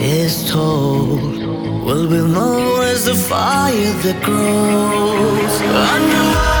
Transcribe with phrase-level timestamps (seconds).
[0.00, 1.38] is told.
[1.84, 6.51] Well, we'll know as the fire that grows.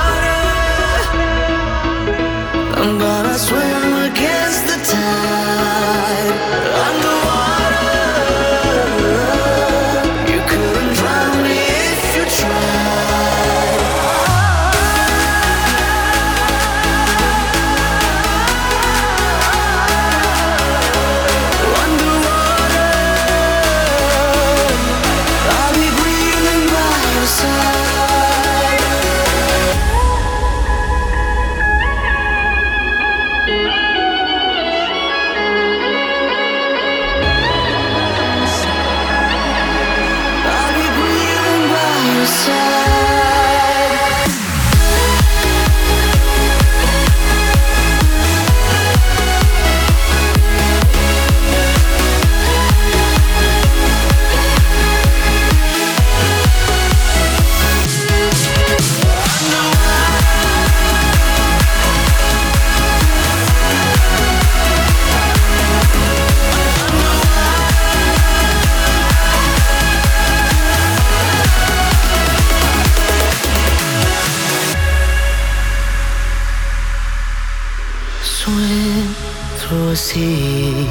[79.92, 80.86] was he,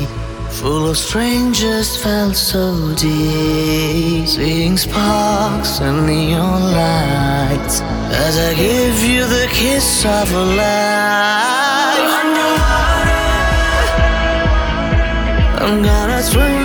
[0.60, 4.28] full of strangers, felt so deep.
[4.28, 7.82] Seeing sparks and neon lights
[8.26, 12.12] as I give you the kiss of a life.
[15.64, 16.61] I'm gonna swim.